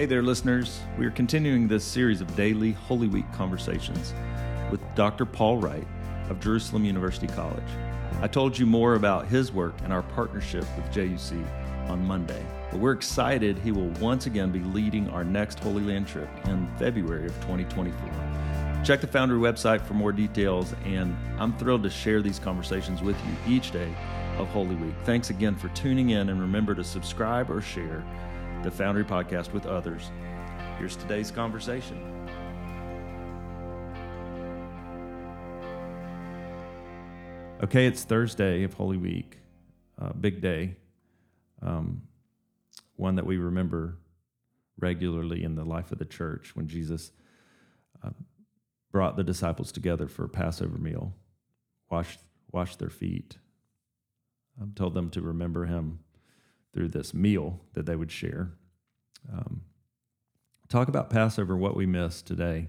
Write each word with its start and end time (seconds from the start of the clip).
Hey 0.00 0.06
there, 0.06 0.22
listeners. 0.22 0.80
We 0.96 1.04
are 1.04 1.10
continuing 1.10 1.68
this 1.68 1.84
series 1.84 2.22
of 2.22 2.34
daily 2.34 2.72
Holy 2.72 3.06
Week 3.06 3.30
conversations 3.34 4.14
with 4.70 4.80
Dr. 4.94 5.26
Paul 5.26 5.58
Wright 5.58 5.86
of 6.30 6.40
Jerusalem 6.40 6.86
University 6.86 7.26
College. 7.26 7.62
I 8.22 8.26
told 8.26 8.58
you 8.58 8.64
more 8.64 8.94
about 8.94 9.26
his 9.26 9.52
work 9.52 9.74
and 9.84 9.92
our 9.92 10.02
partnership 10.02 10.64
with 10.74 10.90
JUC 10.90 11.46
on 11.90 12.02
Monday, 12.02 12.42
but 12.70 12.80
we're 12.80 12.92
excited 12.92 13.58
he 13.58 13.72
will 13.72 13.90
once 14.00 14.24
again 14.24 14.50
be 14.50 14.60
leading 14.60 15.06
our 15.10 15.22
next 15.22 15.58
Holy 15.58 15.82
Land 15.82 16.08
trip 16.08 16.30
in 16.46 16.66
February 16.78 17.26
of 17.26 17.34
2024. 17.42 18.82
Check 18.82 19.02
the 19.02 19.06
Foundry 19.06 19.38
website 19.38 19.82
for 19.82 19.92
more 19.92 20.12
details, 20.12 20.74
and 20.86 21.14
I'm 21.38 21.54
thrilled 21.58 21.82
to 21.82 21.90
share 21.90 22.22
these 22.22 22.38
conversations 22.38 23.02
with 23.02 23.18
you 23.26 23.54
each 23.54 23.70
day 23.70 23.94
of 24.38 24.48
Holy 24.48 24.76
Week. 24.76 24.94
Thanks 25.04 25.28
again 25.28 25.56
for 25.56 25.68
tuning 25.68 26.08
in, 26.08 26.30
and 26.30 26.40
remember 26.40 26.74
to 26.74 26.84
subscribe 26.84 27.50
or 27.50 27.60
share 27.60 28.02
the 28.62 28.70
Foundry 28.70 29.04
podcast 29.04 29.54
with 29.54 29.64
others. 29.64 30.10
Here's 30.78 30.94
today's 30.94 31.30
conversation. 31.30 31.98
Okay, 37.62 37.86
it's 37.86 38.04
Thursday 38.04 38.62
of 38.64 38.74
Holy 38.74 38.98
Week, 38.98 39.38
uh, 39.98 40.12
big 40.12 40.42
day, 40.42 40.76
um, 41.62 42.02
one 42.96 43.16
that 43.16 43.24
we 43.24 43.38
remember 43.38 43.96
regularly 44.78 45.42
in 45.42 45.54
the 45.54 45.64
life 45.64 45.90
of 45.90 45.98
the 45.98 46.04
church 46.04 46.54
when 46.54 46.68
Jesus 46.68 47.12
uh, 48.02 48.10
brought 48.92 49.16
the 49.16 49.24
disciples 49.24 49.72
together 49.72 50.06
for 50.06 50.24
a 50.24 50.28
Passover 50.28 50.76
meal, 50.76 51.14
washed, 51.90 52.20
washed 52.52 52.78
their 52.78 52.90
feet, 52.90 53.38
um, 54.60 54.72
told 54.74 54.92
them 54.92 55.08
to 55.10 55.22
remember 55.22 55.64
him 55.64 56.00
through 56.72 56.88
this 56.88 57.12
meal 57.14 57.60
that 57.74 57.86
they 57.86 57.96
would 57.96 58.12
share. 58.12 58.52
Um, 59.32 59.62
talk 60.68 60.88
about 60.88 61.10
Passover, 61.10 61.56
what 61.56 61.76
we 61.76 61.86
miss 61.86 62.22
today 62.22 62.68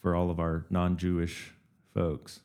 for 0.00 0.14
all 0.14 0.30
of 0.30 0.40
our 0.40 0.66
non 0.70 0.96
Jewish 0.96 1.52
folks. 1.94 2.40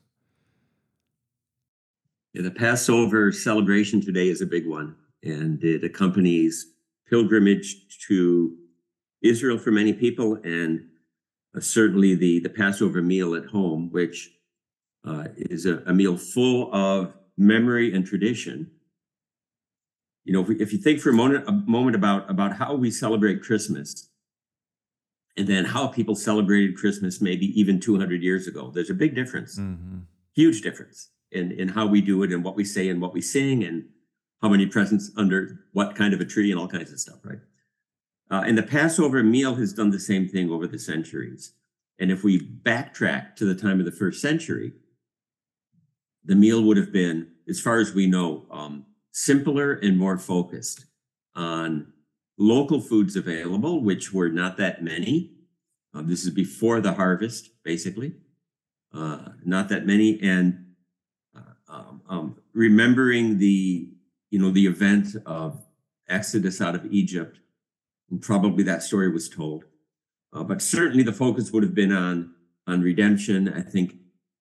Yeah, 2.34 2.44
the 2.44 2.52
Passover 2.52 3.32
celebration 3.32 4.02
today 4.02 4.30
is 4.30 4.42
a 4.42 4.46
big 4.46 4.68
one, 4.68 4.96
and 5.24 5.64
it 5.64 5.84
accompanies 5.84 6.68
pilgrimage 7.10 7.98
to 8.08 8.56
Israel 9.22 9.58
for 9.58 9.72
many 9.72 9.94
people, 9.94 10.36
and 10.44 10.88
uh, 11.56 11.60
certainly 11.60 12.16
the, 12.16 12.40
the 12.40 12.50
Passover 12.50 13.02
meal 13.02 13.36
at 13.36 13.46
home, 13.46 13.90
which 13.92 14.30
uh, 15.04 15.26
is 15.36 15.66
a, 15.66 15.78
a 15.88 15.94
meal 15.94 16.18
full 16.18 16.74
of 16.74 17.14
memory 17.38 17.94
and 17.94 18.06
tradition 18.06 18.70
you 20.28 20.34
know, 20.34 20.42
if, 20.42 20.50
we, 20.50 20.60
if 20.60 20.74
you 20.74 20.78
think 20.78 21.00
for 21.00 21.10
a 21.10 21.14
moment, 21.14 21.48
a 21.48 21.54
moment 21.54 21.96
about 21.96 22.30
about 22.30 22.58
how 22.58 22.76
we 22.76 22.92
celebrate 22.92 23.42
Christmas, 23.42 24.10
and 25.38 25.48
then 25.48 25.64
how 25.64 25.88
people 25.88 26.16
celebrated 26.16 26.76
Christmas 26.76 27.22
maybe 27.22 27.46
even 27.58 27.80
200 27.80 28.22
years 28.22 28.46
ago, 28.46 28.70
there's 28.70 28.90
a 28.90 28.94
big 28.94 29.16
difference, 29.16 29.58
mm-hmm. 29.58 30.00
huge 30.36 30.62
difference 30.62 31.12
in 31.32 31.54
in 31.54 31.70
how 31.70 31.88
we 31.88 32.02
do 32.02 32.24
it 32.24 32.34
and 32.34 32.44
what 32.44 32.58
we 32.58 32.66
say 32.66 32.90
and 32.90 33.02
what 33.02 33.14
we 33.14 33.22
sing 33.22 33.64
and 33.64 33.86
how 34.42 34.50
many 34.50 34.66
presents 34.66 35.12
under 35.16 35.62
what 35.72 35.96
kind 35.96 36.14
of 36.14 36.20
a 36.20 36.26
tree 36.26 36.52
and 36.52 36.60
all 36.60 36.68
kinds 36.68 36.92
of 36.92 37.00
stuff, 37.00 37.20
right? 37.24 37.40
Uh, 38.30 38.44
and 38.46 38.58
the 38.58 38.64
Passover 38.64 39.24
meal 39.24 39.56
has 39.56 39.72
done 39.72 39.92
the 39.92 40.00
same 40.00 40.28
thing 40.28 40.52
over 40.52 40.68
the 40.68 40.78
centuries. 40.78 41.54
And 42.00 42.12
if 42.12 42.22
we 42.22 42.38
backtrack 42.38 43.38
to 43.38 43.46
the 43.46 43.56
time 43.56 43.80
of 43.80 43.86
the 43.86 43.94
first 43.94 44.22
century, 44.22 44.74
the 46.26 46.36
meal 46.36 46.62
would 46.64 46.76
have 46.76 46.92
been, 46.92 47.30
as 47.48 47.62
far 47.62 47.80
as 47.80 47.94
we 47.94 48.06
know, 48.06 48.46
um, 48.52 48.86
simpler 49.18 49.74
and 49.74 49.98
more 49.98 50.20
focused 50.20 50.86
on 51.34 51.92
local 52.38 52.80
foods 52.80 53.16
available, 53.16 53.84
which 53.84 54.14
were 54.14 54.30
not 54.30 54.58
that 54.58 54.84
many. 54.84 55.32
Uh, 55.92 56.04
this 56.04 56.24
is 56.24 56.30
before 56.30 56.80
the 56.82 56.94
harvest, 56.94 57.50
basically, 57.64 58.14
uh, 58.94 59.30
not 59.44 59.70
that 59.70 59.88
many, 59.88 60.20
and 60.22 60.68
uh, 61.36 61.54
um, 61.68 62.02
um, 62.08 62.36
remembering 62.54 63.40
the 63.40 63.90
you 64.30 64.38
know 64.38 64.52
the 64.52 64.68
event 64.68 65.08
of 65.26 65.66
Exodus 66.08 66.62
out 66.62 66.76
of 66.76 66.86
Egypt, 66.92 67.40
and 68.12 68.22
probably 68.22 68.64
that 68.66 68.84
story 68.84 69.12
was 69.12 69.28
told, 69.28 69.64
uh, 70.32 70.44
but 70.44 70.62
certainly 70.62 71.02
the 71.02 71.12
focus 71.12 71.52
would 71.52 71.64
have 71.64 71.74
been 71.74 71.92
on 71.92 72.36
on 72.68 72.82
redemption. 72.82 73.52
I 73.52 73.62
think, 73.62 73.96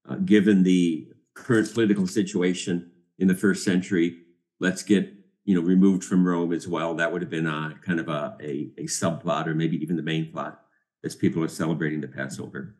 uh, 0.06 0.16
given 0.16 0.64
the 0.64 1.08
current 1.32 1.72
political 1.72 2.06
situation 2.06 2.91
in 3.19 3.26
the 3.26 3.34
first 3.34 3.64
century, 3.64 4.25
let's 4.61 4.83
get 4.83 5.12
you 5.44 5.55
know 5.55 5.61
removed 5.61 6.05
from 6.05 6.27
Rome 6.27 6.53
as 6.53 6.67
well. 6.67 6.94
That 6.94 7.12
would 7.12 7.22
have 7.22 7.31
been 7.31 7.47
a 7.47 7.75
kind 7.84 8.00
of 8.00 8.09
a, 8.09 8.37
a, 8.41 8.71
a 8.78 8.84
subplot 8.84 9.47
or 9.47 9.55
maybe 9.55 9.77
even 9.83 9.97
the 9.97 10.03
main 10.03 10.31
plot 10.31 10.62
as 11.05 11.15
people 11.15 11.43
are 11.43 11.49
celebrating 11.49 12.00
the 12.00 12.09
Passover. 12.09 12.77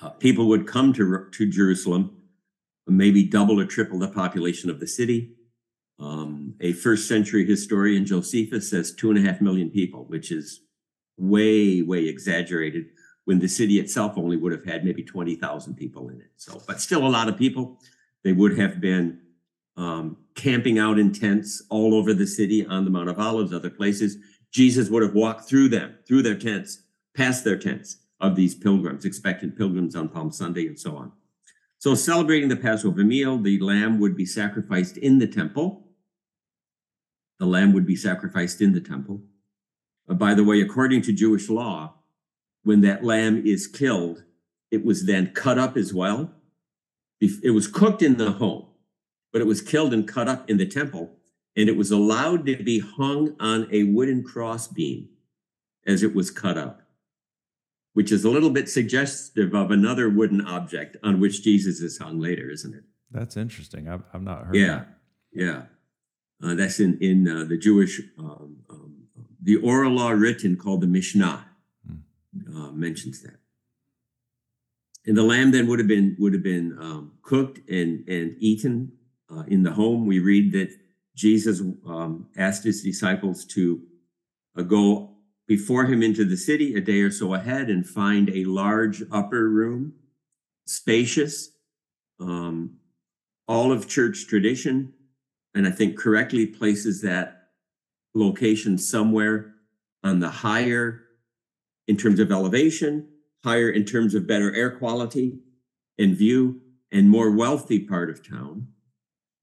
Uh, 0.00 0.10
people 0.10 0.48
would 0.48 0.66
come 0.66 0.92
to 0.94 1.28
to 1.30 1.46
Jerusalem, 1.46 2.16
maybe 2.86 3.24
double 3.24 3.60
or 3.60 3.66
triple 3.66 3.98
the 3.98 4.08
population 4.08 4.70
of 4.70 4.80
the 4.80 4.86
city. 4.86 5.36
Um, 6.00 6.54
a 6.60 6.72
first 6.72 7.06
century 7.06 7.46
historian 7.46 8.04
Josephus 8.04 8.68
says 8.68 8.92
two 8.94 9.10
and 9.10 9.18
a 9.18 9.22
half 9.22 9.40
million 9.40 9.70
people, 9.70 10.04
which 10.06 10.32
is 10.32 10.60
way 11.16 11.82
way 11.82 12.06
exaggerated 12.06 12.86
when 13.24 13.38
the 13.38 13.48
city 13.48 13.78
itself 13.78 14.14
only 14.16 14.36
would 14.36 14.52
have 14.52 14.64
had 14.64 14.84
maybe 14.84 15.02
20,000 15.02 15.74
people 15.74 16.08
in 16.10 16.20
it. 16.20 16.30
So, 16.36 16.60
but 16.66 16.80
still 16.80 17.06
a 17.06 17.08
lot 17.08 17.28
of 17.28 17.38
people. 17.38 17.80
They 18.22 18.32
would 18.32 18.58
have 18.58 18.80
been 18.80 19.20
um, 19.76 20.16
camping 20.34 20.78
out 20.78 20.98
in 20.98 21.12
tents 21.12 21.62
all 21.68 21.94
over 21.94 22.14
the 22.14 22.26
city 22.26 22.66
on 22.66 22.84
the 22.84 22.90
Mount 22.90 23.08
of 23.08 23.18
Olives, 23.18 23.52
other 23.52 23.70
places. 23.70 24.16
Jesus 24.52 24.88
would 24.88 25.02
have 25.02 25.14
walked 25.14 25.48
through 25.48 25.68
them, 25.68 25.96
through 26.06 26.22
their 26.22 26.38
tents, 26.38 26.82
past 27.16 27.44
their 27.44 27.58
tents 27.58 27.98
of 28.20 28.36
these 28.36 28.54
pilgrims, 28.54 29.04
expectant 29.04 29.56
pilgrims 29.56 29.96
on 29.96 30.08
Palm 30.08 30.30
Sunday, 30.30 30.66
and 30.66 30.78
so 30.78 30.96
on. 30.96 31.12
So, 31.78 31.94
celebrating 31.94 32.48
the 32.48 32.56
Passover 32.56 33.04
meal, 33.04 33.36
the 33.36 33.58
lamb 33.60 33.98
would 33.98 34.16
be 34.16 34.24
sacrificed 34.24 34.96
in 34.96 35.18
the 35.18 35.26
temple. 35.26 35.88
The 37.38 37.46
lamb 37.46 37.72
would 37.72 37.86
be 37.86 37.96
sacrificed 37.96 38.60
in 38.60 38.72
the 38.72 38.80
temple. 38.80 39.22
Uh, 40.08 40.14
by 40.14 40.34
the 40.34 40.44
way, 40.44 40.60
according 40.60 41.02
to 41.02 41.12
Jewish 41.12 41.48
law, 41.48 41.94
when 42.62 42.80
that 42.82 43.04
lamb 43.04 43.42
is 43.44 43.66
killed, 43.66 44.24
it 44.70 44.84
was 44.84 45.04
then 45.04 45.32
cut 45.34 45.58
up 45.58 45.76
as 45.76 45.92
well. 45.92 46.32
It 47.20 47.54
was 47.54 47.68
cooked 47.68 48.02
in 48.02 48.16
the 48.18 48.32
home 48.32 48.66
but 49.34 49.40
it 49.40 49.48
was 49.48 49.60
killed 49.60 49.92
and 49.92 50.06
cut 50.06 50.28
up 50.28 50.48
in 50.48 50.58
the 50.58 50.64
temple, 50.64 51.10
and 51.56 51.68
it 51.68 51.76
was 51.76 51.90
allowed 51.90 52.46
to 52.46 52.62
be 52.62 52.78
hung 52.78 53.34
on 53.40 53.66
a 53.72 53.82
wooden 53.82 54.22
crossbeam 54.22 55.08
as 55.88 56.04
it 56.04 56.14
was 56.14 56.30
cut 56.30 56.56
up, 56.56 56.82
which 57.94 58.12
is 58.12 58.24
a 58.24 58.30
little 58.30 58.50
bit 58.50 58.68
suggestive 58.68 59.52
of 59.52 59.72
another 59.72 60.08
wooden 60.08 60.40
object 60.40 60.96
on 61.02 61.18
which 61.18 61.42
Jesus 61.42 61.80
is 61.80 61.98
hung 61.98 62.20
later, 62.20 62.48
isn't 62.48 62.76
it? 62.76 62.84
That's 63.10 63.36
interesting. 63.36 63.88
I've, 63.88 64.04
I've 64.12 64.22
not 64.22 64.44
heard. 64.44 64.54
Yeah, 64.54 64.66
that. 64.66 64.86
yeah. 65.32 65.62
Uh, 66.40 66.54
that's 66.54 66.78
in 66.78 66.96
in 67.00 67.26
uh, 67.26 67.42
the 67.42 67.58
Jewish 67.58 68.00
um, 68.16 68.58
um, 68.70 68.94
the 69.42 69.56
oral 69.56 69.94
law 69.94 70.10
written 70.10 70.56
called 70.56 70.80
the 70.80 70.86
Mishnah 70.86 71.44
hmm. 71.84 72.56
uh, 72.56 72.70
mentions 72.70 73.20
that. 73.22 73.40
And 75.06 75.16
the 75.16 75.24
lamb 75.24 75.50
then 75.50 75.66
would 75.66 75.80
have 75.80 75.88
been 75.88 76.14
would 76.20 76.34
have 76.34 76.44
been 76.44 76.78
um, 76.78 77.14
cooked 77.22 77.68
and 77.68 78.08
and 78.08 78.36
eaten 78.38 78.92
uh, 79.36 79.42
in 79.48 79.62
the 79.62 79.72
home, 79.72 80.06
we 80.06 80.18
read 80.18 80.52
that 80.52 80.70
Jesus 81.14 81.60
um, 81.86 82.28
asked 82.36 82.64
his 82.64 82.82
disciples 82.82 83.44
to 83.46 83.82
uh, 84.56 84.62
go 84.62 85.16
before 85.46 85.84
him 85.84 86.02
into 86.02 86.24
the 86.24 86.36
city 86.36 86.74
a 86.74 86.80
day 86.80 87.00
or 87.00 87.10
so 87.10 87.34
ahead 87.34 87.68
and 87.68 87.86
find 87.86 88.30
a 88.30 88.44
large 88.44 89.02
upper 89.12 89.48
room, 89.48 89.94
spacious, 90.66 91.50
um, 92.20 92.76
all 93.46 93.72
of 93.72 93.88
church 93.88 94.26
tradition, 94.26 94.92
and 95.54 95.66
I 95.66 95.70
think 95.70 95.98
correctly 95.98 96.46
places 96.46 97.02
that 97.02 97.48
location 98.14 98.78
somewhere 98.78 99.54
on 100.02 100.20
the 100.20 100.30
higher 100.30 101.02
in 101.86 101.96
terms 101.96 102.20
of 102.20 102.32
elevation, 102.32 103.08
higher 103.44 103.68
in 103.68 103.84
terms 103.84 104.14
of 104.14 104.26
better 104.26 104.54
air 104.54 104.70
quality 104.70 105.38
and 105.98 106.16
view, 106.16 106.60
and 106.90 107.10
more 107.10 107.30
wealthy 107.30 107.80
part 107.80 108.08
of 108.08 108.26
town. 108.26 108.68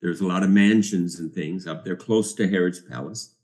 There's 0.02 0.22
a 0.22 0.28
lot 0.28 0.44
of 0.44 0.50
mansions 0.50 1.20
and 1.20 1.32
things 1.32 1.68
up 1.68 1.86
there 1.86 1.96
close 1.96 2.34
to 2.36 2.48
Herod's 2.48 2.80
palace. 2.80 3.36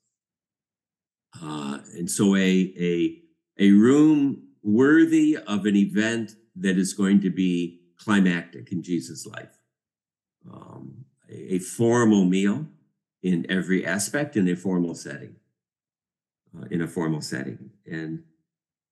Uh, 1.42 1.80
and 1.95 2.09
so 2.09 2.36
a, 2.36 2.74
a, 2.80 3.21
a 3.59 3.71
room 3.71 4.48
worthy 4.63 5.38
of 5.38 5.65
an 5.65 5.75
event 5.75 6.31
that 6.56 6.77
is 6.77 6.94
going 6.94 7.21
to 7.21 7.30
be 7.30 7.81
climactic 7.98 8.71
in 8.71 8.81
Jesus' 8.81 9.25
life. 9.25 9.59
Um, 10.51 11.06
a, 11.30 11.56
a, 11.56 11.59
formal 11.59 12.25
meal 12.25 12.65
in 13.21 13.45
every 13.50 13.86
aspect 13.86 14.36
in 14.36 14.48
a 14.48 14.56
formal 14.56 14.95
setting. 14.95 15.36
Uh, 16.57 16.65
in 16.71 16.81
a 16.81 16.88
formal 16.88 17.21
setting. 17.21 17.69
And 17.86 18.24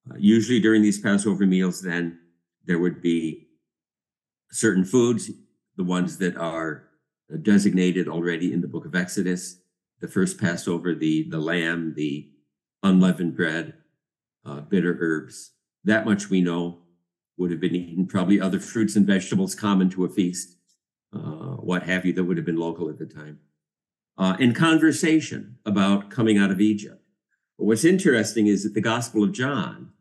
uh, 0.10 0.16
usually 0.18 0.60
during 0.60 0.82
these 0.82 1.00
Passover 1.00 1.46
meals, 1.46 1.82
then 1.82 2.20
there 2.66 2.80
would 2.80 3.02
be 3.02 3.48
certain 4.52 4.86
foods, 4.86 5.32
the 5.78 5.84
ones 5.84 6.18
that 6.18 6.36
are 6.38 6.90
designated 7.42 8.08
already 8.08 8.54
in 8.54 8.62
the 8.62 8.68
book 8.68 8.86
of 8.86 8.96
Exodus. 8.96 9.60
The 10.02 10.08
first 10.08 10.40
Passover, 10.40 10.94
the, 10.94 11.28
the 11.30 11.40
lamb, 11.40 11.94
the 11.96 12.30
unleavened 12.84 13.36
bread, 13.36 13.74
uh, 14.46 14.62
bitter 14.62 14.98
herbs. 15.00 15.52
That 15.84 16.06
much 16.06 16.30
we 16.30 16.42
know 16.42 16.80
would 17.38 17.52
have 17.52 17.60
been 17.60 17.76
eaten. 17.76 18.06
Probably 18.06 18.40
other 18.40 18.60
fruits 18.60 18.96
and 18.96 19.08
vegetables 19.08 19.56
common 19.56 19.90
to 19.92 20.06
a 20.06 20.10
feast, 20.10 20.58
uh, 21.14 21.58
what 21.58 21.84
have 21.84 22.06
you, 22.06 22.14
that 22.14 22.24
would 22.24 22.38
have 22.38 22.46
been 22.46 22.58
local 22.58 22.90
at 22.90 22.98
the 22.98 23.06
time. 23.06 23.40
Uh, 24.18 24.38
and 24.40 24.56
conversation 24.56 25.58
about 25.66 26.10
coming 26.10 26.38
out 26.38 26.52
of 26.52 26.62
Egypt. 26.62 27.02
But 27.58 27.66
what's 27.66 27.84
interesting 27.84 28.48
is 28.48 28.64
that 28.64 28.74
the 28.74 28.82
Gospel 28.82 29.24
of 29.24 29.32
John, 29.32 29.92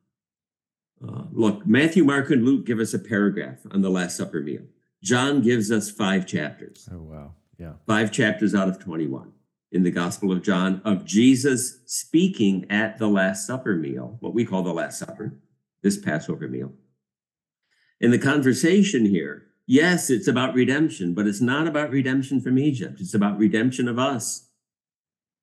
uh, 1.06 1.24
look, 1.32 1.66
Matthew, 1.66 2.04
Mark, 2.04 2.30
and 2.30 2.44
Luke 2.44 2.66
give 2.66 2.78
us 2.78 2.94
a 2.94 2.98
paragraph 2.98 3.60
on 3.70 3.82
the 3.82 3.90
Last 3.90 4.16
Supper 4.16 4.40
meal. 4.40 4.62
John 5.04 5.42
gives 5.42 5.70
us 5.70 5.90
five 5.90 6.26
chapters. 6.26 6.88
Oh, 6.90 6.96
wow. 6.96 7.34
Yeah. 7.58 7.74
Five 7.86 8.10
chapters 8.10 8.54
out 8.54 8.68
of 8.68 8.78
21 8.78 9.32
in 9.70 9.82
the 9.82 9.90
Gospel 9.90 10.32
of 10.32 10.42
John 10.42 10.80
of 10.82 11.04
Jesus 11.04 11.80
speaking 11.84 12.66
at 12.70 12.96
the 12.96 13.06
Last 13.06 13.46
Supper 13.46 13.76
meal, 13.76 14.16
what 14.20 14.32
we 14.32 14.46
call 14.46 14.62
the 14.62 14.72
Last 14.72 14.98
Supper, 14.98 15.34
this 15.82 15.98
Passover 15.98 16.48
meal. 16.48 16.72
In 18.00 18.12
the 18.12 18.18
conversation 18.18 19.04
here, 19.04 19.44
yes, 19.66 20.08
it's 20.08 20.26
about 20.26 20.54
redemption, 20.54 21.12
but 21.12 21.26
it's 21.26 21.40
not 21.42 21.66
about 21.66 21.90
redemption 21.90 22.40
from 22.40 22.58
Egypt. 22.58 22.98
It's 22.98 23.14
about 23.14 23.36
redemption 23.36 23.88
of 23.88 23.98
us. 23.98 24.48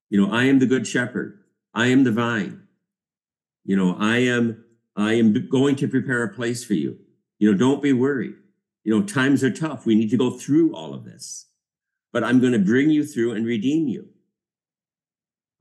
You 0.10 0.20
know, 0.20 0.34
I 0.34 0.46
am 0.46 0.58
the 0.58 0.66
good 0.66 0.88
shepherd. 0.88 1.38
I 1.72 1.88
am 1.88 2.04
the 2.04 2.12
vine. 2.12 2.64
You 3.64 3.78
know, 3.78 3.96
I 4.00 4.18
am 4.18 4.66
I 4.96 5.14
am 5.14 5.48
going 5.50 5.76
to 5.78 5.88
prepare 5.88 6.24
a 6.24 6.34
place 6.34 6.66
for 6.66 6.74
you. 6.74 6.98
You 7.38 7.52
know, 7.52 7.58
don't 7.58 7.84
be 7.84 7.94
worried. 7.94 8.36
You 8.84 8.98
know, 8.98 9.06
times 9.06 9.44
are 9.44 9.52
tough. 9.52 9.86
We 9.86 9.96
need 9.96 10.10
to 10.10 10.18
go 10.18 10.32
through 10.32 10.76
all 10.76 10.94
of 10.94 11.06
this. 11.06 11.48
But 12.12 12.24
I'm 12.24 12.40
going 12.40 12.54
to 12.54 12.60
bring 12.60 12.90
you 12.90 13.06
through 13.06 13.34
and 13.34 13.46
redeem 13.46 13.88
you. 13.88 14.10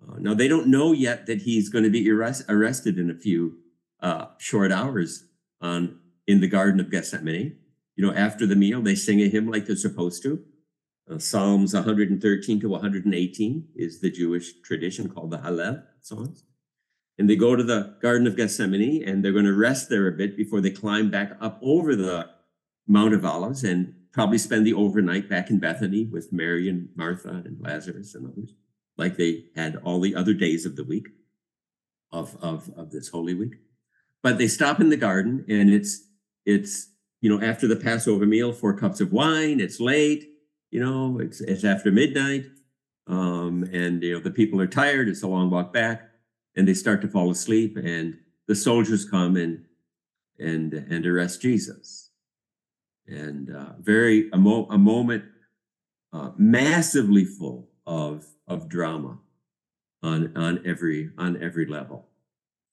Uh, 0.02 0.16
now, 0.18 0.34
they 0.34 0.48
don't 0.48 0.68
know 0.68 0.92
yet 0.92 1.26
that 1.26 1.42
he's 1.42 1.68
going 1.68 1.84
to 1.84 1.90
be 1.90 2.10
arrest, 2.10 2.44
arrested 2.48 2.98
in 2.98 3.10
a 3.10 3.14
few 3.14 3.58
uh, 4.00 4.26
short 4.38 4.72
hours 4.72 5.24
on 5.60 5.98
in 6.26 6.40
the 6.40 6.48
Garden 6.48 6.80
of 6.80 6.90
Gethsemane. 6.90 7.56
You 7.96 8.06
know, 8.06 8.14
after 8.14 8.46
the 8.46 8.56
meal, 8.56 8.80
they 8.80 8.94
sing 8.94 9.20
a 9.20 9.28
hymn 9.28 9.48
like 9.50 9.66
they're 9.66 9.76
supposed 9.76 10.22
to. 10.22 10.42
Uh, 11.10 11.18
Psalms 11.18 11.74
113 11.74 12.60
to 12.60 12.68
118 12.68 13.68
is 13.74 14.00
the 14.00 14.10
Jewish 14.10 14.60
tradition 14.62 15.08
called 15.08 15.30
the 15.30 15.38
Hallel 15.38 15.82
songs. 16.00 16.44
And 17.18 17.28
they 17.28 17.36
go 17.36 17.56
to 17.56 17.62
the 17.62 17.96
Garden 18.00 18.26
of 18.26 18.36
Gethsemane 18.36 19.02
and 19.06 19.22
they're 19.22 19.32
going 19.32 19.44
to 19.44 19.52
rest 19.52 19.90
there 19.90 20.08
a 20.08 20.12
bit 20.12 20.36
before 20.36 20.60
they 20.60 20.70
climb 20.70 21.10
back 21.10 21.36
up 21.40 21.58
over 21.62 21.94
the 21.94 22.30
Mount 22.86 23.14
of 23.14 23.24
Olives 23.24 23.64
and 23.64 23.94
probably 24.12 24.38
spend 24.38 24.66
the 24.66 24.74
overnight 24.74 25.28
back 25.28 25.50
in 25.50 25.58
Bethany 25.58 26.04
with 26.04 26.32
Mary 26.32 26.68
and 26.68 26.88
Martha 26.96 27.28
and 27.28 27.60
Lazarus 27.60 28.14
and 28.14 28.26
others, 28.26 28.54
like 28.96 29.16
they 29.16 29.44
had 29.54 29.76
all 29.76 30.00
the 30.00 30.14
other 30.14 30.34
days 30.34 30.66
of 30.66 30.76
the 30.76 30.84
week 30.84 31.08
of, 32.12 32.36
of, 32.42 32.70
of 32.76 32.90
this 32.90 33.08
Holy 33.08 33.34
Week. 33.34 33.54
But 34.22 34.38
they 34.38 34.48
stop 34.48 34.80
in 34.80 34.90
the 34.90 34.96
garden 34.96 35.44
and 35.48 35.70
it's 35.70 36.06
it's 36.44 36.90
you 37.20 37.30
know 37.30 37.44
after 37.44 37.66
the 37.66 37.76
Passover 37.76 38.26
meal, 38.26 38.52
four 38.52 38.76
cups 38.76 39.00
of 39.00 39.12
wine, 39.12 39.60
it's 39.60 39.80
late, 39.80 40.28
you 40.70 40.80
know, 40.80 41.18
it's 41.20 41.40
it's 41.40 41.64
after 41.64 41.90
midnight. 41.90 42.46
Um, 43.06 43.64
and 43.72 44.02
you 44.02 44.14
know 44.14 44.20
the 44.20 44.30
people 44.30 44.60
are 44.60 44.66
tired, 44.66 45.08
it's 45.08 45.22
a 45.22 45.28
long 45.28 45.50
walk 45.50 45.72
back, 45.72 46.10
and 46.54 46.68
they 46.68 46.74
start 46.74 47.00
to 47.02 47.08
fall 47.08 47.30
asleep, 47.30 47.76
and 47.76 48.18
the 48.46 48.54
soldiers 48.54 49.04
come 49.04 49.36
and 49.36 49.64
and 50.38 50.74
and 50.74 51.06
arrest 51.06 51.40
Jesus 51.40 52.09
and 53.10 53.54
uh, 53.54 53.72
very 53.80 54.30
a, 54.32 54.38
mo- 54.38 54.66
a 54.70 54.78
moment 54.78 55.24
uh, 56.12 56.30
massively 56.36 57.24
full 57.24 57.68
of 57.86 58.26
of 58.46 58.68
drama 58.68 59.18
on 60.02 60.36
on 60.36 60.60
every 60.64 61.10
on 61.18 61.42
every 61.42 61.66
level. 61.66 62.06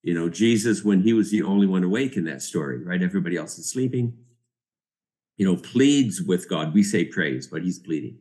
You 0.04 0.13
know, 0.13 0.30
Jesus 0.30 0.84
when 0.84 1.01
he 1.01 1.13
was 1.13 1.31
the 1.31 1.44
only 1.44 1.68
one 1.68 1.84
awake 1.84 2.16
in 2.16 2.25
that 2.25 2.42
story, 2.42 2.84
right? 2.84 3.01
Everybody 3.01 3.36
else 3.36 3.57
is 3.57 3.69
sleeping. 3.69 4.18
You 5.38 5.45
know, 5.45 5.56
pleads 5.56 6.22
with 6.22 6.50
God. 6.50 6.74
We 6.74 6.81
say 6.81 7.06
praise, 7.06 7.48
but 7.48 7.63
he's 7.63 7.78
pleading, 7.78 8.18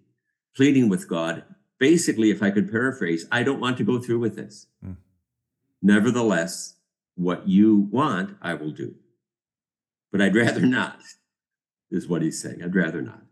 pleading 0.54 0.88
with 0.88 1.08
God. 1.08 1.44
Basically, 1.78 2.30
if 2.30 2.42
I 2.42 2.50
could 2.50 2.70
paraphrase, 2.70 3.26
I 3.30 3.42
don't 3.42 3.60
want 3.60 3.78
to 3.78 3.84
go 3.84 3.98
through 3.98 4.18
with 4.18 4.36
this. 4.36 4.66
Mm. 4.84 4.96
Nevertheless, 5.82 6.76
what 7.14 7.48
you 7.48 7.88
want, 7.90 8.36
I 8.42 8.54
will 8.54 8.70
do. 8.70 8.94
But 10.12 10.20
I'd 10.20 10.34
rather 10.34 10.60
not 10.66 11.00
is 11.90 12.08
what 12.08 12.22
he's 12.22 12.40
saying. 12.40 12.62
I'd 12.62 12.74
rather 12.74 13.02
not. 13.02 13.22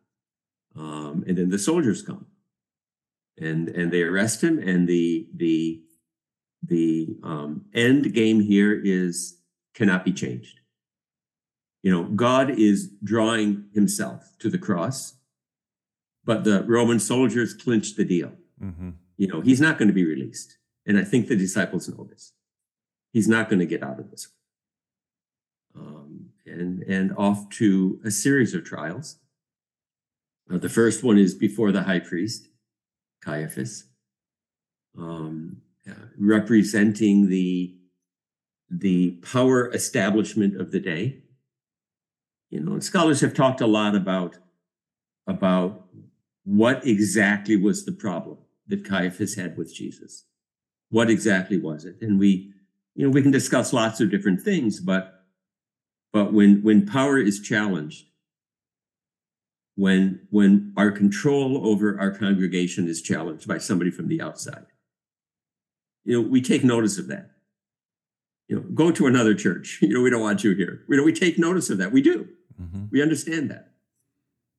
Um, 0.76 1.24
and 1.26 1.38
then 1.38 1.50
the 1.50 1.58
soldiers 1.58 2.02
come, 2.02 2.26
and 3.38 3.68
and 3.68 3.92
they 3.92 4.02
arrest 4.02 4.42
him. 4.42 4.58
And 4.58 4.88
the 4.88 5.28
the 5.34 5.82
the 6.62 7.16
um, 7.22 7.66
end 7.74 8.12
game 8.12 8.40
here 8.40 8.80
is 8.82 9.38
cannot 9.74 10.04
be 10.04 10.12
changed. 10.12 10.60
You 11.82 11.92
know, 11.92 12.04
God 12.04 12.50
is 12.50 12.90
drawing 13.02 13.66
Himself 13.74 14.36
to 14.38 14.48
the 14.48 14.58
cross, 14.58 15.14
but 16.24 16.44
the 16.44 16.64
Roman 16.64 16.98
soldiers 16.98 17.54
clinched 17.54 17.96
the 17.96 18.04
deal. 18.04 18.32
Mm-hmm. 18.60 18.90
You 19.16 19.28
know, 19.28 19.40
He's 19.42 19.60
not 19.60 19.78
going 19.78 19.88
to 19.88 19.94
be 19.94 20.04
released, 20.04 20.58
and 20.86 20.98
I 20.98 21.04
think 21.04 21.28
the 21.28 21.36
disciples 21.36 21.88
know 21.88 22.04
this. 22.10 22.32
He's 23.12 23.28
not 23.28 23.48
going 23.48 23.60
to 23.60 23.66
get 23.66 23.84
out 23.84 24.00
of 24.00 24.10
this 24.10 24.28
and, 26.54 26.82
and 26.82 27.14
off 27.16 27.48
to 27.50 28.00
a 28.04 28.10
series 28.10 28.54
of 28.54 28.64
trials. 28.64 29.18
Uh, 30.52 30.58
the 30.58 30.68
first 30.68 31.02
one 31.02 31.18
is 31.18 31.34
before 31.34 31.72
the 31.72 31.82
high 31.82 32.00
priest, 32.00 32.48
Caiaphas, 33.22 33.84
um, 34.98 35.62
uh, 35.88 35.94
representing 36.18 37.28
the, 37.28 37.74
the 38.70 39.12
power 39.32 39.72
establishment 39.72 40.60
of 40.60 40.70
the 40.70 40.80
day. 40.80 41.22
You 42.50 42.60
know, 42.60 42.78
scholars 42.80 43.20
have 43.20 43.34
talked 43.34 43.60
a 43.60 43.66
lot 43.66 43.94
about, 43.94 44.36
about 45.26 45.86
what 46.44 46.86
exactly 46.86 47.56
was 47.56 47.84
the 47.84 47.92
problem 47.92 48.38
that 48.68 48.84
Caiaphas 48.84 49.34
had 49.34 49.56
with 49.56 49.74
Jesus. 49.74 50.24
What 50.90 51.10
exactly 51.10 51.58
was 51.58 51.84
it? 51.84 51.96
And 52.00 52.18
we, 52.18 52.52
you 52.94 53.04
know, 53.04 53.10
we 53.10 53.22
can 53.22 53.30
discuss 53.30 53.72
lots 53.72 54.00
of 54.00 54.10
different 54.10 54.40
things, 54.40 54.80
but 54.80 55.23
but 56.14 56.32
when 56.32 56.62
when 56.62 56.86
power 56.86 57.18
is 57.18 57.40
challenged, 57.40 58.06
when 59.74 60.28
when 60.30 60.72
our 60.76 60.92
control 60.92 61.66
over 61.66 61.98
our 61.98 62.12
congregation 62.12 62.86
is 62.86 63.02
challenged 63.02 63.48
by 63.48 63.58
somebody 63.58 63.90
from 63.90 64.06
the 64.06 64.22
outside, 64.22 64.66
you 66.04 66.22
know, 66.22 66.26
we 66.26 66.40
take 66.40 66.62
notice 66.62 66.98
of 66.98 67.08
that. 67.08 67.32
You 68.46 68.56
know, 68.56 68.62
go 68.62 68.92
to 68.92 69.08
another 69.08 69.34
church. 69.34 69.78
You 69.82 69.94
know, 69.94 70.02
we 70.02 70.10
don't 70.10 70.22
want 70.22 70.44
you 70.44 70.54
here. 70.54 70.84
We 70.88 70.96
know 70.96 71.02
we 71.02 71.12
take 71.12 71.36
notice 71.36 71.68
of 71.68 71.78
that. 71.78 71.90
We 71.90 72.00
do. 72.00 72.28
Mm-hmm. 72.62 72.84
We 72.92 73.02
understand 73.02 73.50
that. 73.50 73.72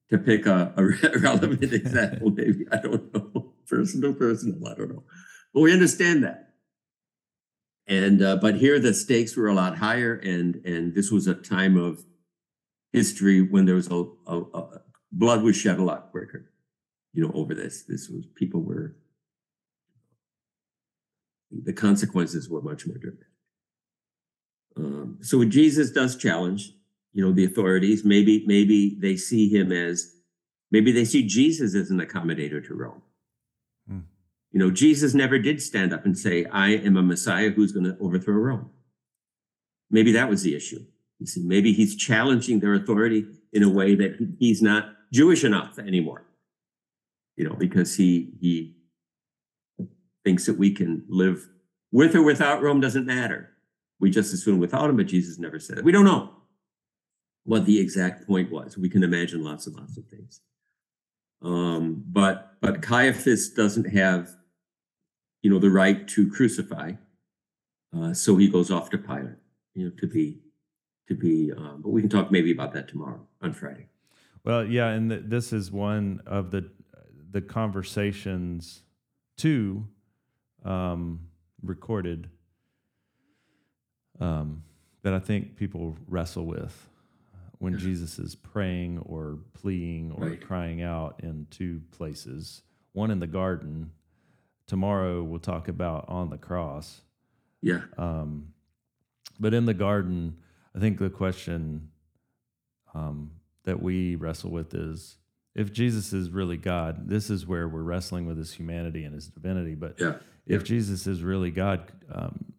To 0.09 0.17
pick 0.17 0.45
a, 0.45 0.73
a 0.75 0.83
relevant 1.19 1.63
example, 1.73 2.31
maybe 2.31 2.65
I 2.69 2.77
don't 2.79 3.13
know, 3.13 3.53
personal, 3.65 4.13
personal, 4.13 4.67
I 4.67 4.73
don't 4.75 4.89
know, 4.89 5.03
but 5.53 5.61
we 5.61 5.71
understand 5.71 6.25
that 6.25 6.44
and 7.87 8.21
uh, 8.21 8.35
but 8.37 8.55
here 8.55 8.79
the 8.79 8.93
stakes 8.93 9.35
were 9.35 9.47
a 9.47 9.53
lot 9.53 9.77
higher 9.77 10.15
and 10.15 10.55
and 10.65 10.93
this 10.95 11.11
was 11.11 11.27
a 11.27 11.35
time 11.35 11.77
of 11.77 12.03
history 12.93 13.41
when 13.41 13.65
there 13.65 13.75
was 13.75 13.91
a, 13.91 14.05
a, 14.27 14.41
a, 14.41 14.81
blood 15.11 15.43
was 15.43 15.55
shed 15.55 15.79
a 15.79 15.83
lot 15.83 16.11
quicker 16.11 16.49
you 17.15 17.23
know 17.23 17.31
over 17.33 17.55
this. 17.55 17.83
This 17.83 18.09
was 18.09 18.27
people 18.35 18.61
were 18.61 18.95
the 21.51 21.73
consequences 21.73 22.49
were 22.49 22.61
much 22.61 22.85
more 22.85 22.97
dramatic. 22.97 23.27
Um, 24.77 25.19
so 25.21 25.37
when 25.37 25.49
jesus 25.49 25.89
does 25.89 26.17
challenge 26.17 26.73
you 27.13 27.25
know 27.25 27.31
the 27.31 27.45
authorities 27.45 28.03
maybe 28.03 28.43
maybe 28.45 28.97
they 28.99 29.15
see 29.15 29.47
him 29.47 29.71
as 29.71 30.17
maybe 30.69 30.91
they 30.91 31.05
see 31.05 31.25
jesus 31.25 31.75
as 31.75 31.91
an 31.91 32.01
accommodator 32.01 32.65
to 32.67 32.73
rome 32.73 33.01
you 34.55 34.59
know, 34.59 34.71
Jesus 34.71 35.13
never 35.13 35.37
did 35.37 35.61
stand 35.61 35.91
up 35.91 36.05
and 36.05 36.17
say, 36.17 36.45
I 36.45 36.69
am 36.69 36.95
a 36.95 37.03
Messiah 37.03 37.49
who's 37.49 37.73
going 37.73 37.83
to 37.87 37.97
overthrow 37.99 38.35
Rome. 38.35 38.69
Maybe 39.91 40.13
that 40.13 40.29
was 40.29 40.43
the 40.43 40.55
issue. 40.55 40.79
You 41.19 41.25
see, 41.25 41.41
maybe 41.43 41.73
he's 41.73 41.93
challenging 41.93 42.61
their 42.61 42.73
authority 42.73 43.25
in 43.51 43.63
a 43.63 43.69
way 43.69 43.95
that 43.95 44.35
he's 44.39 44.61
not 44.61 44.95
Jewish 45.11 45.43
enough 45.43 45.77
anymore. 45.77 46.25
You 47.35 47.49
know, 47.49 47.55
because 47.55 47.97
he 47.97 48.31
he 48.39 48.77
thinks 50.23 50.45
that 50.45 50.57
we 50.57 50.71
can 50.71 51.03
live 51.09 51.49
with 51.91 52.15
or 52.15 52.23
without 52.23 52.61
Rome 52.61 52.79
doesn't 52.79 53.05
matter. 53.05 53.49
We 53.99 54.09
just 54.09 54.33
assume 54.33 54.59
without 54.59 54.89
him, 54.89 54.95
but 54.95 55.07
Jesus 55.07 55.37
never 55.37 55.59
said 55.59 55.79
it. 55.79 55.83
We 55.83 55.91
don't 55.91 56.05
know 56.05 56.31
what 57.43 57.65
the 57.65 57.81
exact 57.81 58.25
point 58.25 58.53
was. 58.53 58.77
We 58.77 58.89
can 58.89 59.03
imagine 59.03 59.43
lots 59.43 59.67
and 59.67 59.75
lots 59.75 59.97
of 59.97 60.05
things. 60.05 60.39
Um, 61.41 62.05
but 62.07 62.53
but 62.61 62.81
Caiaphas 62.81 63.49
doesn't 63.49 63.89
have 63.89 64.29
you 65.45 65.51
know, 65.51 65.59
the 65.59 65.69
right 65.69 66.07
to 66.07 66.27
crucify. 66.27 66.93
Uh, 67.95 68.11
so 68.15 68.35
he 68.35 68.47
goes 68.47 68.71
off 68.71 68.89
to 68.89 68.97
Pilate, 68.97 69.37
you 69.75 69.85
know, 69.85 69.91
to 69.99 70.07
be, 70.07 70.39
to 71.07 71.13
be. 71.13 71.51
Um, 71.55 71.81
but 71.83 71.89
we 71.91 72.01
can 72.01 72.09
talk 72.09 72.31
maybe 72.31 72.51
about 72.51 72.73
that 72.73 72.87
tomorrow 72.87 73.19
on 73.43 73.53
Friday. 73.53 73.85
Well, 74.43 74.65
yeah, 74.65 74.87
and 74.87 75.07
th- 75.11 75.21
this 75.27 75.53
is 75.53 75.71
one 75.71 76.19
of 76.25 76.49
the 76.49 76.67
the 77.29 77.41
conversations, 77.41 78.81
two, 79.37 79.85
um, 80.63 81.19
recorded 81.61 82.27
um, 84.19 84.63
that 85.03 85.13
I 85.13 85.19
think 85.19 85.57
people 85.57 85.95
wrestle 86.07 86.45
with 86.47 86.89
when 87.59 87.73
Yeah. 87.73 87.79
Jesus 87.79 88.17
is 88.17 88.33
praying 88.33 88.97
or 88.99 89.37
pleading 89.53 90.11
or 90.11 90.29
Right. 90.29 90.41
crying 90.41 90.81
out 90.81 91.19
in 91.23 91.45
two 91.51 91.83
places. 91.91 92.63
One 92.93 93.11
in 93.11 93.19
the 93.19 93.27
garden. 93.27 93.91
Tomorrow 94.67 95.23
we'll 95.23 95.39
talk 95.39 95.67
about 95.67 96.05
on 96.07 96.29
the 96.29 96.37
cross. 96.37 97.01
Yeah. 97.61 97.81
Um, 97.97 98.53
but 99.39 99.53
in 99.53 99.65
the 99.65 99.73
garden, 99.73 100.37
I 100.75 100.79
think 100.79 100.97
the 100.99 101.09
question 101.09 101.89
um, 102.93 103.31
that 103.63 103.81
we 103.81 104.15
wrestle 104.15 104.51
with 104.51 104.73
is 104.73 105.17
if 105.53 105.71
Jesus 105.71 106.13
is 106.13 106.29
really 106.31 106.57
God, 106.57 107.07
this 107.09 107.29
is 107.29 107.45
where 107.45 107.67
we're 107.67 107.81
wrestling 107.83 108.25
with 108.25 108.37
his 108.37 108.53
humanity 108.53 109.03
and 109.03 109.13
his 109.13 109.27
divinity. 109.27 109.75
But 109.75 109.99
Yeah. 109.99 110.17
if 110.45 110.61
Yeah. 110.61 110.65
Jesus 110.67 111.07
is 111.07 111.21
really 111.23 111.51
God, 111.51 111.91
um, 112.09 112.53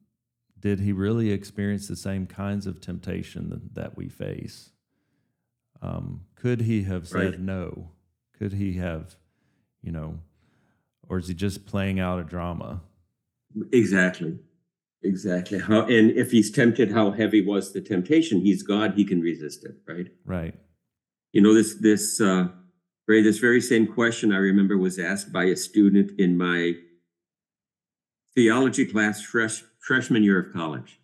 did 0.58 0.80
he 0.80 0.92
really 0.92 1.30
experience 1.30 1.88
the 1.88 1.96
same 1.96 2.26
kinds 2.26 2.66
of 2.66 2.80
temptation 2.80 3.50
that, 3.50 3.74
that 3.74 3.96
we 3.96 4.08
face? 4.08 4.70
Um, 5.82 6.22
could 6.34 6.62
he 6.62 6.84
have 6.84 7.06
said 7.06 7.32
Right. 7.32 7.40
no? 7.40 7.90
Could 8.32 8.54
he 8.54 8.74
have, 8.74 9.16
you 9.82 9.92
know, 9.92 10.20
or 11.08 11.18
is 11.18 11.28
he 11.28 11.34
just 11.34 11.66
playing 11.66 12.00
out 12.00 12.18
a 12.18 12.24
drama? 12.24 12.82
Exactly. 13.72 14.38
Exactly. 15.02 15.58
How 15.58 15.82
and 15.82 16.10
if 16.10 16.30
he's 16.30 16.50
tempted, 16.50 16.90
how 16.90 17.12
heavy 17.12 17.44
was 17.44 17.72
the 17.72 17.80
temptation? 17.80 18.40
He's 18.40 18.62
God, 18.62 18.94
he 18.94 19.04
can 19.04 19.20
resist 19.20 19.64
it, 19.64 19.76
right? 19.86 20.08
Right. 20.24 20.54
You 21.32 21.42
know, 21.42 21.54
this 21.54 21.74
this 21.74 22.20
uh 22.20 22.48
Ray, 23.06 23.22
this 23.22 23.38
very 23.38 23.60
same 23.60 23.86
question 23.86 24.32
I 24.32 24.38
remember 24.38 24.76
was 24.76 24.98
asked 24.98 25.32
by 25.32 25.44
a 25.44 25.54
student 25.54 26.18
in 26.18 26.36
my 26.36 26.74
theology 28.34 28.84
class 28.84 29.22
fresh 29.22 29.62
freshman 29.78 30.24
year 30.24 30.40
of 30.40 30.52
college, 30.52 30.98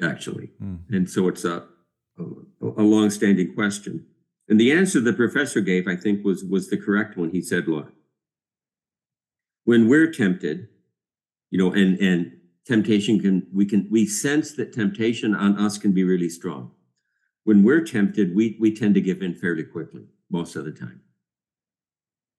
actually. 0.00 0.50
Hmm. 0.60 0.76
And 0.90 1.10
so 1.10 1.26
it's 1.28 1.44
a 1.44 1.66
a, 2.18 2.24
a 2.62 2.82
long-standing 2.82 3.54
question. 3.54 4.06
And 4.48 4.60
the 4.60 4.70
answer 4.70 5.00
the 5.00 5.12
professor 5.12 5.60
gave, 5.60 5.88
I 5.88 5.96
think, 5.96 6.24
was 6.24 6.44
was 6.44 6.68
the 6.68 6.76
correct 6.76 7.16
one. 7.16 7.30
He 7.30 7.42
said, 7.42 7.66
look, 7.66 7.92
when 9.66 9.88
we're 9.88 10.10
tempted, 10.10 10.68
you 11.50 11.58
know, 11.58 11.72
and 11.72 11.98
and 11.98 12.38
temptation 12.64 13.20
can 13.20 13.46
we 13.52 13.66
can 13.66 13.86
we 13.90 14.06
sense 14.06 14.52
that 14.52 14.72
temptation 14.72 15.34
on 15.34 15.58
us 15.58 15.76
can 15.76 15.92
be 15.92 16.04
really 16.04 16.30
strong. 16.30 16.70
When 17.44 17.62
we're 17.62 17.84
tempted, 17.84 18.34
we 18.34 18.56
we 18.58 18.74
tend 18.74 18.94
to 18.94 19.00
give 19.00 19.20
in 19.20 19.34
fairly 19.34 19.64
quickly 19.64 20.06
most 20.30 20.56
of 20.56 20.64
the 20.64 20.72
time. 20.72 21.02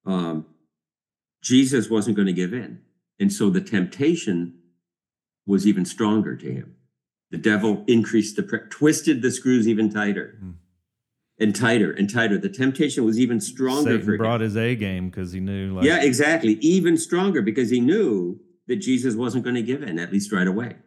Um, 0.05 0.45
Jesus 1.43 1.89
wasn't 1.89 2.15
going 2.15 2.27
to 2.27 2.33
give 2.33 2.53
in, 2.53 2.81
and 3.19 3.31
so 3.31 3.49
the 3.49 3.61
temptation 3.61 4.59
was 5.45 5.67
even 5.67 5.85
stronger 5.85 6.35
to 6.35 6.51
him. 6.51 6.75
The 7.29 7.37
devil 7.37 7.83
increased 7.87 8.37
the 8.37 8.43
pre- 8.43 8.69
twisted 8.69 9.21
the 9.21 9.31
screws 9.31 9.67
even 9.67 9.89
tighter. 9.89 10.37
Hmm. 10.39 10.51
And 11.39 11.55
tighter 11.55 11.91
and 11.91 12.11
tighter. 12.11 12.39
The 12.39 12.49
temptation 12.49 13.05
was 13.05 13.19
even 13.19 13.39
stronger 13.39 13.91
Satan 13.91 14.05
for 14.05 14.13
him. 14.13 14.17
brought 14.17 14.41
his 14.41 14.57
A 14.57 14.75
game 14.75 15.09
because 15.09 15.31
he 15.31 15.39
knew. 15.39 15.75
Like, 15.75 15.85
Yeah, 15.85 16.01
exactly. 16.01 16.53
Even 16.61 16.97
stronger 16.97 17.43
because 17.43 17.69
he 17.69 17.79
knew 17.79 18.39
that 18.67 18.77
Jesus 18.77 19.15
wasn't 19.15 19.43
going 19.43 19.55
to 19.55 19.61
give 19.61 19.83
in, 19.83 19.99
at 19.99 20.11
least 20.11 20.31
right 20.31 20.47
away. 20.47 20.77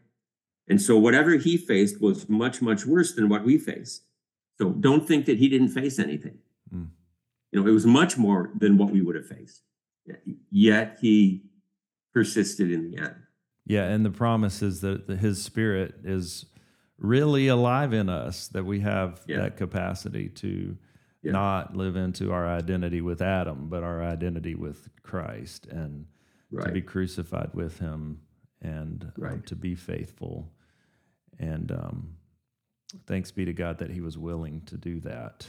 And 0.69 0.83
so 0.83 0.99
whatever 0.99 1.37
he 1.37 1.57
faced 1.57 2.00
was 2.00 2.28
much, 2.28 2.61
much 2.61 2.85
worse 2.85 3.14
than 3.14 3.28
what 3.28 3.45
we 3.45 3.59
face. 3.59 4.02
So 4.59 4.71
don't 4.71 5.07
think 5.07 5.26
that 5.26 5.38
he 5.38 5.49
didn't 5.49 5.69
face 5.69 5.99
anything. 5.99 6.38
Mm. 6.75 6.88
You 7.52 7.61
know, 7.61 7.69
it 7.69 7.73
was 7.73 7.87
much 7.87 8.19
more 8.19 8.50
than 8.59 8.76
what 8.76 8.90
we 8.90 9.00
would 9.00 9.14
have 9.14 9.26
faced. 9.26 9.62
Yet 10.50 10.99
he 11.00 11.45
persisted 12.12 12.71
in 12.71 12.90
the 12.90 12.99
end. 12.99 13.14
Yeah, 13.66 13.85
and 13.85 14.04
the 14.04 14.11
promise 14.11 14.62
is 14.62 14.80
that 14.80 15.09
His 15.09 15.42
Spirit 15.42 15.95
is 16.04 16.47
really 17.00 17.49
alive 17.49 17.92
in 17.92 18.09
us. 18.09 18.49
That 18.49 18.64
we 18.64 18.80
have 18.80 19.23
Yeah. 19.26 19.38
that 19.38 19.57
capacity 19.57 20.28
to 20.28 20.76
Yeah. 21.23 21.33
not 21.33 21.76
live 21.76 21.97
into 21.97 22.30
our 22.33 22.47
identity 22.47 23.00
with 23.00 23.21
Adam, 23.21 23.69
but 23.69 23.83
our 23.83 24.02
identity 24.02 24.54
with 24.54 24.88
Christ, 25.02 25.66
and 25.66 26.07
to 26.62 26.73
be 26.73 26.83
crucified 26.83 27.50
with 27.54 27.78
Him, 27.78 28.21
and 28.61 29.12
um, 29.23 29.42
to 29.42 29.57
be 29.57 29.75
faithful. 29.75 30.52
And 31.38 31.73
um, 31.73 32.16
thanks 33.07 33.30
be 33.30 33.45
to 33.47 33.52
God 33.52 33.78
that 33.78 33.90
He 33.90 34.00
was 34.00 34.16
willing 34.19 34.62
to 34.66 34.76
do 34.76 35.00
that. 35.00 35.49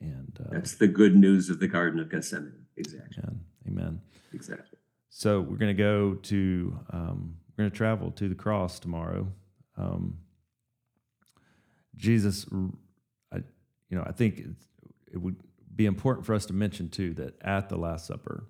And 0.00 0.38
uh, 0.40 0.50
That's 0.50 0.76
the 0.76 0.88
good 0.88 1.14
news 1.16 1.50
of 1.50 1.58
the 1.60 1.68
Garden 1.68 2.00
of 2.00 2.08
Gethsemane. 2.10 2.66
Exactly. 2.76 3.22
amen. 3.22 3.40
Amen. 3.68 4.00
Exactly. 4.32 4.78
So 5.10 5.40
we're 5.40 5.56
going 5.58 5.76
to 5.76 5.82
go 5.82 6.14
to 6.14 6.78
um, 6.90 7.36
we're 7.50 7.62
going 7.64 7.70
to 7.70 7.76
travel 7.76 8.10
to 8.12 8.28
the 8.28 8.34
cross 8.34 8.80
tomorrow. 8.80 9.30
Um, 9.76 10.18
Jesus, 12.02 12.44
I, 13.32 13.36
you 13.88 13.96
know, 13.96 14.02
I 14.04 14.10
think 14.10 14.38
it, 14.40 14.46
it 15.12 15.18
would 15.18 15.36
be 15.76 15.86
important 15.86 16.26
for 16.26 16.34
us 16.34 16.44
to 16.46 16.52
mention 16.52 16.88
too 16.88 17.14
that 17.14 17.40
at 17.40 17.68
the 17.68 17.76
Last 17.76 18.06
Supper, 18.06 18.44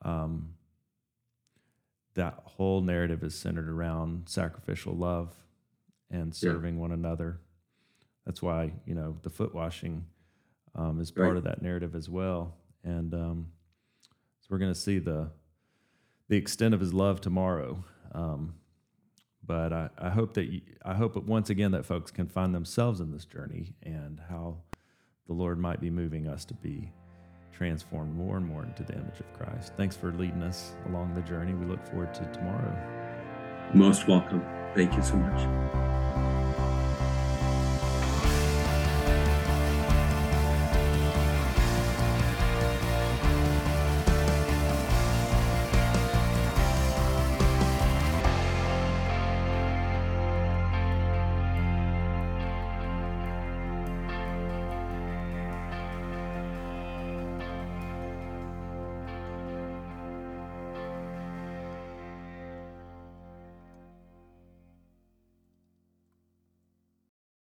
um, 0.00 0.54
that 2.14 2.40
whole 2.44 2.80
narrative 2.80 3.22
is 3.22 3.34
centered 3.34 3.68
around 3.68 4.28
sacrificial 4.28 4.94
love 4.96 5.34
and 6.10 6.28
Yeah. 6.28 6.50
serving 6.52 6.78
one 6.80 6.92
another. 6.92 7.40
That's 8.24 8.40
why 8.40 8.72
you 8.86 8.94
know 8.94 9.18
the 9.22 9.30
foot 9.30 9.54
washing 9.54 10.06
um, 10.74 10.98
is 10.98 11.10
part 11.10 11.28
Right. 11.28 11.36
of 11.36 11.44
that 11.44 11.60
narrative 11.60 11.94
as 11.94 12.08
well, 12.08 12.56
and 12.84 13.12
um, 13.12 13.52
so 14.40 14.46
we're 14.50 14.58
going 14.58 14.72
to 14.72 14.78
see 14.80 14.98
the 14.98 15.30
the 16.28 16.36
extent 16.38 16.72
of 16.72 16.80
his 16.80 16.94
love 16.94 17.20
tomorrow. 17.20 17.84
Um, 18.12 18.54
but 19.44 19.72
I, 19.72 19.88
I 19.98 20.10
hope 20.10 20.34
that 20.34 20.46
you, 20.46 20.60
I 20.84 20.94
hope 20.94 21.16
once 21.16 21.50
again 21.50 21.72
that 21.72 21.84
folks 21.84 22.10
can 22.10 22.28
find 22.28 22.54
themselves 22.54 23.00
in 23.00 23.10
this 23.10 23.24
journey 23.24 23.74
and 23.82 24.20
how 24.28 24.58
the 25.26 25.32
Lord 25.32 25.58
might 25.58 25.80
be 25.80 25.90
moving 25.90 26.26
us 26.28 26.44
to 26.46 26.54
be 26.54 26.92
transformed 27.52 28.14
more 28.14 28.36
and 28.36 28.46
more 28.46 28.64
into 28.64 28.82
the 28.82 28.94
image 28.94 29.20
of 29.20 29.32
Christ. 29.38 29.72
Thanks 29.76 29.96
for 29.96 30.12
leading 30.12 30.42
us 30.42 30.72
along 30.88 31.14
the 31.14 31.22
journey. 31.22 31.54
We 31.54 31.66
look 31.66 31.84
forward 31.86 32.14
to 32.14 32.24
tomorrow. 32.32 32.76
Most 33.74 34.08
welcome. 34.08 34.44
Thank 34.74 34.94
you 34.94 35.02
so 35.02 35.16
much. 35.16 36.81